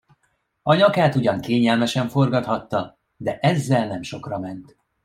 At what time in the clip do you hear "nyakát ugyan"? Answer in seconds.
0.75-1.39